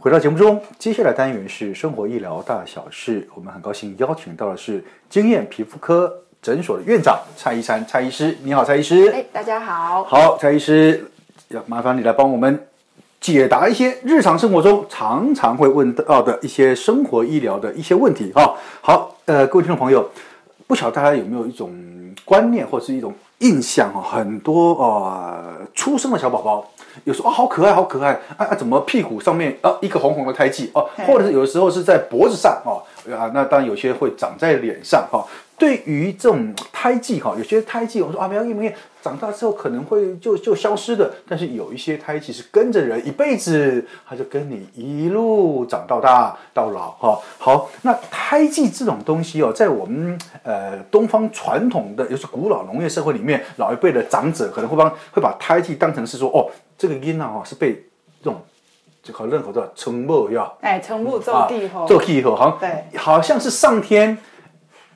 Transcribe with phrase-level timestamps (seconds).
[0.00, 3.28] 回到节目中，接下来单元是生活医疗大小事。
[3.34, 8.36] 我们很高兴邀请到的是经验皮肤科诊所的院长蔡一山蔡医师。
[8.44, 9.08] 你好，蔡医师。
[9.10, 10.04] 哎，大家好。
[10.04, 11.04] 好，蔡医师，
[11.48, 12.64] 要麻烦你来帮我们
[13.20, 18.30] 解答一些日常生活中常常会问到的一些生活医疗的一些问题。
[18.32, 20.08] 哈，好，呃，各位听众朋友，
[20.68, 21.74] 不晓得大家有没有一种
[22.24, 23.90] 观念或是一种印象？
[23.94, 26.64] 哦，很多呃出生的小宝宝。
[27.04, 28.54] 有时候啊，好可爱，好可爱啊啊！
[28.54, 32.82] 怎么屁股上面啊一个红红的胎记哦，或者是有的时候是在脖子上哦
[33.16, 35.24] 啊，那当然有些会长在脸上哈。
[35.58, 41.12] 对于这种胎记哈，有些胎记我说啊，没有没有，长大之后可能会就就消失的。
[41.28, 47.20] 但是有一些胎记是跟着人一辈子，它就跟你一路长到大到老哈。
[47.38, 56.50] 好，那胎记这种东西哦，在我们呃东方传统的，尤其古老农业社会里面，老一辈的长者可能会帮会把胎记当成是说哦。
[56.80, 57.72] 这个音啊，哈，是被
[58.22, 58.40] 这种
[59.02, 64.16] 就好任何的成木要哎，成木做地后做地后，好像对，好像是上天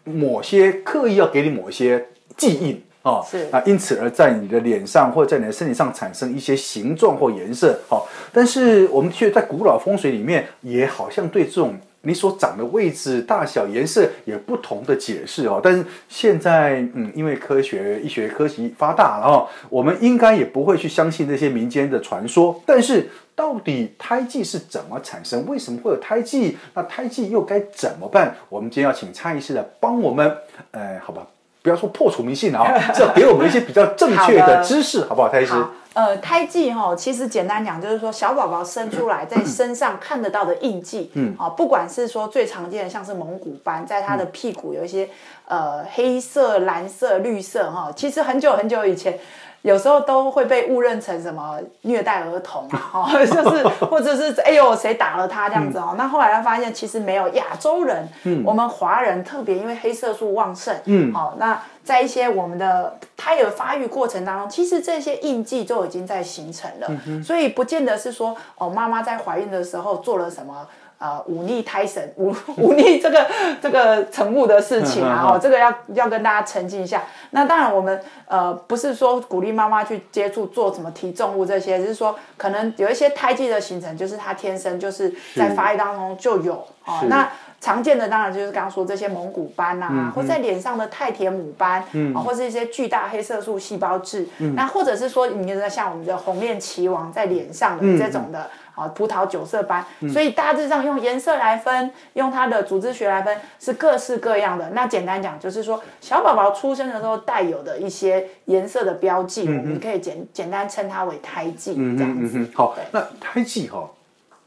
[0.05, 11.77] 某些刻意要给你某些记忆啊，是啊，因此而在你的脸上或者在你的身体上产生一些形状或颜色，哦，但是我们却在古老风水里面也好像对这种。
[12.05, 15.61] 你所长的位置、大小、颜色有不同的解释哦。
[15.63, 22.61] 但是现在，嗯，因为科学、医学科技发达了哦，我们应该也不会去相信这些民间的传说。
[22.67, 25.47] 但是，到底胎记是怎么产生？
[25.47, 26.59] 为什么会有胎记？
[26.75, 28.35] 那胎记又该怎么办？
[28.49, 30.37] 我们今天要请蔡医师来帮我们，
[30.71, 31.27] 呃，好吧，
[31.63, 35.55] 不要说破除迷信啊， 这要给我们一些比较正确的知识，好，好不好，蔡医师？
[35.95, 45.09] 呃，胎记哈，其实简单讲就是说，小宝宝生出来在身上看得到的印记，嗯，啊，不管是说最常见的像是蒙古斑，在他的屁股有一些
[45.47, 49.19] 呃黑色、蓝色、绿色哈，其实很久很久以前。
[49.63, 55.91] 有时候都会被误认成什么虐待儿童啊， 哦，就是或者是哎呦谁打了他这样子哦。
[55.93, 70.67] 嗯、那后来他发现其实没有亚洲人，嗯，我们华人特别因为黑色素旺盛，嗯，好，那在一些我们的胎儿发育过程当中，其实这些印记就已经在形成了，嗯、所以不见得是说哦妈妈在怀孕的时候做了什么。
[71.03, 73.27] 呃，忤逆胎神，忤忤逆这个
[73.61, 77.03] 这个成物的事情啊，哦，这个要要跟大家澄清一下。
[77.31, 86.55] 那当然，我们呃不是说鼓励妈妈去接触做什么提重物这些，只是说可能有一些胎记的形成，就是她天生就是在发育当中就有
[86.85, 87.01] 哦。
[87.09, 87.29] 那
[87.63, 98.43] 常见的当然就是刚刚说这些蒙古斑呐、啊，嗯、或在脸上的太田母斑，嗯、或是一些巨大黑色素细胞质，嗯、那或者是说你说像我们的红面棋王在脸上的这种的。
[98.43, 104.71] 嗯啊，葡萄酒色斑，嗯、所以大致上用颜色来分，用它的组织学来分，是各式各样的。
[104.71, 112.39] 那简单讲，就是说小宝宝出生的时候带有的一些颜色的标记，嗯、我们可以简简单称它为胎记，这样子。
[112.39, 113.87] 嗯、好，那胎记哈，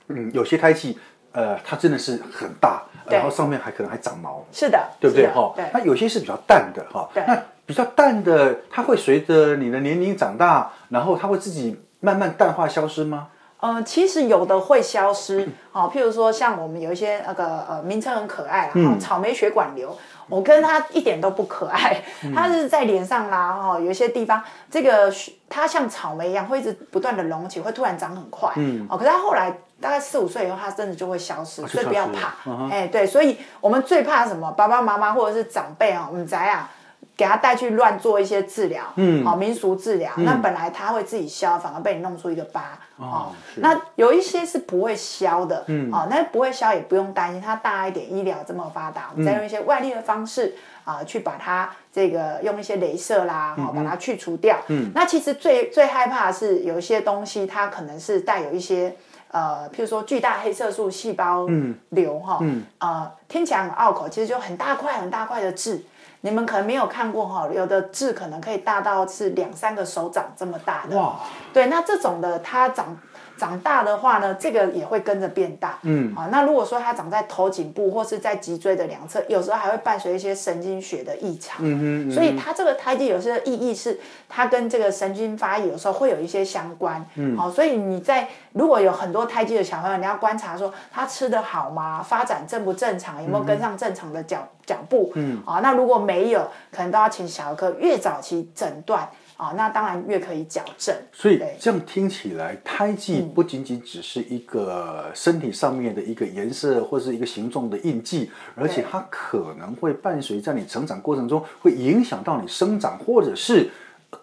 [0.08, 0.98] 嗯，有些胎记，
[1.31, 5.28] 呃，它真的是很大，对然后上面还可能还长毛，是的，对不对？
[5.28, 5.66] 哈，对。
[5.74, 13.28] 那有些是比较淡的哈，对那比较淡的，它会随着你的年龄长大，然后它会自己慢慢淡化消失吗？
[13.62, 19.98] 呃，其实有的会消失，好、哦，譬如说像我们有一些那个呃名称很可爱啦，嗯、草莓血管瘤，
[20.30, 25.12] 我跟它一点都不可爱，嗯、它是在脸上啦，哈、哦，有一些地方这个
[25.50, 32.27] 它像草莓一样，会一直不断的隆起，会突然长很快，嗯，哦，可是它后来大概四五岁以后，它真的就会消失，所以不要怕，
[32.69, 34.51] 哎、嗯，对，所以我们最怕什么？
[34.51, 36.72] 爸爸妈妈或者是长辈啊，我们宅啊。
[37.18, 58.94] 给他带去乱做一些治疗，嗯，好民俗治疗，嗯、那本来他会自己消，反而被你弄出一个疤，哦，那有一些是不会消的，嗯，哦，那不会消也不用担心，它大一点，医疗这么发达，我们再用一些外力的方式啊、呃，去把它这个用一些镭射啦，好、哦、把它去除掉，嗯，那其实最最害怕的是有一些东西，它可能是带有一些。
[59.36, 61.46] 呃，譬如说巨大黑色素细胞
[61.90, 65.84] 瘤哈，嗯，呃，听起来很拗口，其实就很大块很大块的痣。
[66.22, 70.98] 你们可能没有看过哈，有的痣可能可以大到是两三个手掌这么大的。
[70.98, 71.18] 哇！
[71.54, 72.98] 对，那这种的它长。
[73.38, 75.78] 长大的话呢，这个也会跟着变大。
[75.84, 81.58] 嗯，好，那如果说它长在头颈部或是在脊椎的两侧，有时候还会伴随一些神经学的异常。
[81.60, 84.00] 嗯哼，所以它这个胎记有些意义是
[84.30, 87.06] 它跟这个神经发育有时候会有一些相关。
[87.16, 92.02] 嗯，好，所以你在如果有很多胎记的小朋友，你要观察说他吃得好吗？
[92.02, 93.22] 发展正不正常？
[93.22, 95.12] 有没有跟上正常的脚脚步？
[95.16, 99.10] 嗯，啊，那如果没有，可能都要请小儿科越早期诊断。
[99.38, 100.96] 啊、哦，那当然越可以矫正。
[101.12, 113.70] 所以这样听起来，胎记不仅仅只是一个身体上面的一个颜色或是一个形状的印记，而且它可能会伴随在你成长过程中，会影响到你生长，或者是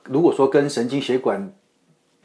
[0.04, 1.52] 如果说跟神经血管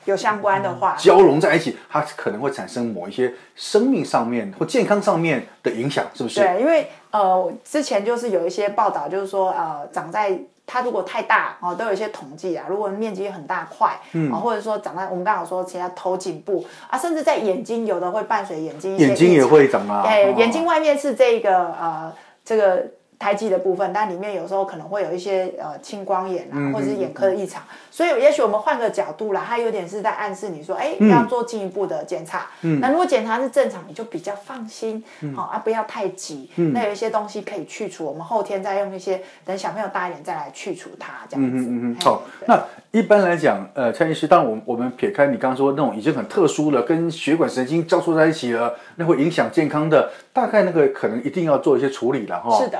[0.08, 6.40] 有相关的话，交融在一起，它可能会产生某一些生命上面或健康上面的影响，是不是？
[6.40, 10.38] 对，因为呃，之前就是有一些报道，就是说呃，长在。
[10.70, 12.66] 它如果太大哦，都有一些统计啊。
[12.68, 20.04] 如果面积很大块，嗯，或者说长在我们刚好说，其他头颈部啊，甚至在眼睛，有的会伴随眼睛，眼睛也会长啊。
[20.06, 22.14] 哎，眼睛外面是这个呃，
[22.44, 22.86] 这个。
[23.20, 32.48] 胎记的部分，但里面有时候可能会有一些呃青光眼啊，或者是眼科的异常，嗯、所以也许我们换个角度啦，它有点是在暗示你说，哎，要做进一步的检查。
[32.62, 35.04] 嗯，那如果检查是正常，你就比较放心，
[35.36, 36.50] 好、啊，不要太急。
[36.58, 41.66] 嗯，那有一些东西可以去除，我们后天再用一些，等小朋友大一点再来去除它，这样子。
[41.66, 41.98] 嗯嗯嗯。
[42.02, 52.64] 好，那一般来讲，呃，蔡医师，当然我们我们撇开你刚刚说那种已经很特殊了，跟血管神经交错在一起了，那会影响健康的，大概那个可能一定要做一些处理了哈。
[52.64, 52.78] 是的。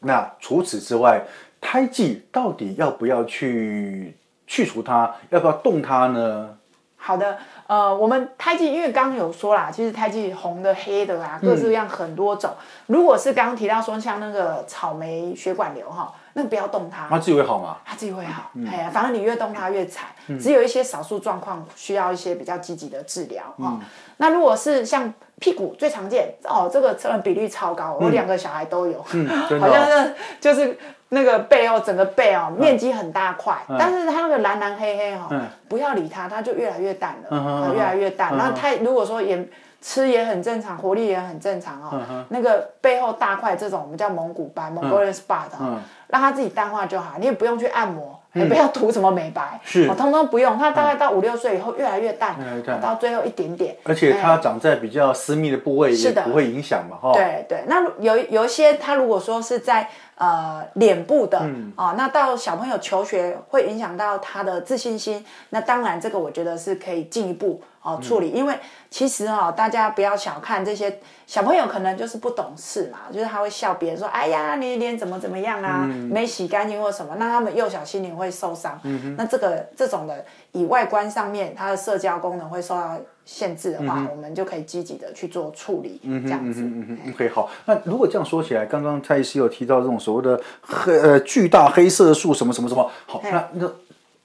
[0.00, 1.24] 那除此之外，
[1.60, 4.16] 胎记到底要不要去
[4.46, 5.14] 去除它？
[5.30, 6.58] 要不要动它呢？
[7.06, 7.38] 好的，
[7.68, 12.50] 呃，我们胎记因为刚刚有说啦，其实胎记红的、黑的啊，各式各样很多种。
[12.58, 17.76] 嗯、如果是刚刚提到说像那个草莓血管瘤哈，那个、不要动它，它自己会好吗？
[17.84, 20.06] 它自己会好，嗯、哎呀，反正你越动它越惨。
[20.26, 23.78] 嗯、只有一些少数状况需要一些比较积极的治疗哈。
[23.78, 23.80] 嗯、
[24.16, 29.00] 那如果是像屁股最常见哦，这个成比率超高，我两个小孩都有，
[29.60, 30.76] 好像是就是
[31.08, 38.36] 那个背后整个背哦，面积很大块，嗯、但是它那个蓝蓝黑黑哈、哦，嗯、不要理它，它就越来越淡了，嗯、越来越淡。
[38.36, 39.48] 那它如果说也
[39.80, 48.20] 吃也很正常，活力也很正常哦，嗯、那个背后大块这种我们叫蒙古斑 （Mongolian spot） 哈、哦，让它自己淡化就好，你也不用去按摩。
[48.36, 50.56] 也不要涂什么美白，是，通通不用。
[50.58, 52.36] 它大概到五六岁以后越来越淡，
[52.82, 53.76] 到最后一点点。
[53.84, 57.12] 而且它长在比较私密的部位，也不会影响嘛，哈。
[57.12, 61.38] 对对，那有有一些，它如果说是在呃脸部的
[61.74, 68.58] 啊，那到小朋友求学会影响到他的自信心，那当然这个我觉得是可以进一步哦处理，因为
[68.90, 78.26] 其实哈，大家不要小看这些小朋友，可能就是不懂事嘛，就是他会笑别人说，哎呀，你脸怎么怎么样啊，没洗干净或什么，那他们幼小心灵会。
[78.36, 80.22] 受伤，嗯、哼那这个这种的
[80.52, 86.60] 以外观上面，他的社交功能会受到限制的话，嗯、我们就可以积极的去做处理，嗯、哼这样子。
[86.60, 87.48] 嗯嗯 OK，好。
[87.64, 93.70] 那如果这样说起来，刚刚蔡医师有提到这种所谓的黑呃巨大黑色素什么什么什么，好，那那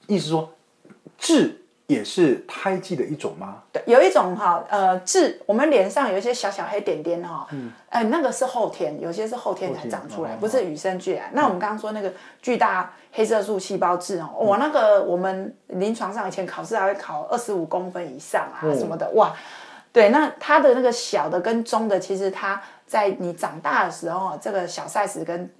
[0.08, 0.50] 意思说
[1.16, 1.61] 痣。
[1.92, 3.62] 也是胎记的一种吗？
[3.70, 11.30] 对，有一种哈，呃，痣，我们脸上有一些小小黑点点哈，嗯，哎，那个是后天，有些是后天才长出来，不是与生俱来。
[11.32, 19.32] 那我们刚刚说那个巨大黑色素细胞痣哦，我，那个我们临床上以前考试还会考二十五公分以上啊什么的，哇，
[19.92, 25.50] 对，那它的那个小的跟中的，其实它在你长大的时候，这个小 size 跟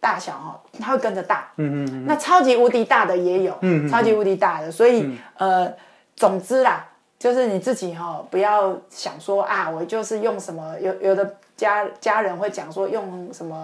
[0.00, 5.70] 大小哈，它会跟着大，嗯嗯，那超级无敌大的也有，嗯，超级无敌大的，所以呃，
[6.16, 6.86] 总之啦，
[7.18, 13.56] 就是你自己哈，不要想说啊，我就是用什么，有有的家家人会讲说用什么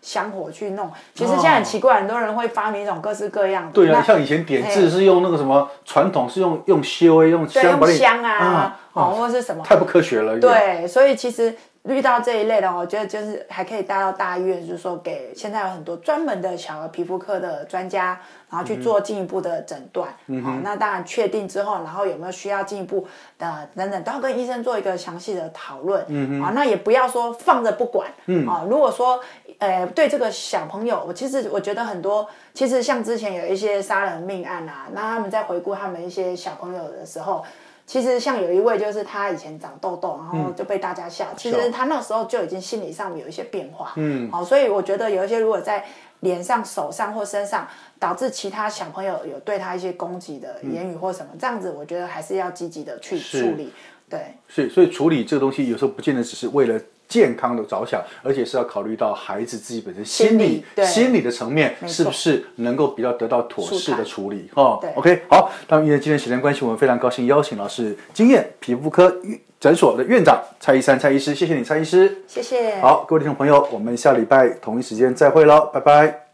[0.00, 11.52] 香火去弄，其实现在很奇怪，很多人会发明一种各式各样的，对啊，像以前点痣是用那个什么传统是用用修用香，用香啊，哦，或者是什么，太不科学了，对，所以其实。
[11.84, 18.20] 遇到这一类的，我觉得就是还可以带到大医院，就是说给现在有很多专门的小儿皮肤科的专家，
[18.50, 20.14] 然后去做进一步的诊断。
[20.26, 23.06] 嗯哼，好，那当然确定之后，然后有没有需要进一步
[23.38, 26.02] 的等等，都要跟医生做一个详细的讨论。
[26.42, 28.10] 啊，那也不要说放着不管。
[28.26, 29.18] 嗯，啊，如果说
[29.58, 37.42] 呃对这个小朋友，我其实我觉得很多，其实像之前有一些杀人命案啊，那他们在回顾他们一些小朋友的时候。
[37.90, 41.26] 其实像有一位，就是他以前长痘痘，然后就被大家笑。
[41.32, 43.94] 嗯、其实他那时候就已经心理上有一些变化。
[43.96, 45.84] 嗯，好，所以我觉得有一些如果在
[46.20, 47.66] 脸上、手上或身上
[47.98, 53.72] 导致其他小朋友有对他一些攻击的言语或什么，嗯、这样子我觉得还是要积极的去处理。
[54.08, 56.80] 对，所以所以处理这个东西有时候不见得只是为了
[57.10, 64.90] 健康的着想，而且是要考虑到孩子自己本身心理心理，的层面是不是能够比较得到妥适的处理哈、哦对。
[64.94, 69.14] OK，好，那因为今天时间关系，我们非常高兴邀请到是经验皮肤科
[69.58, 72.80] 诊所的院长蔡医生蔡医师，谢谢你蔡医师，谢谢。
[72.80, 76.26] 好，各位听众朋友，我们下礼拜同一时间再会喽，拜拜。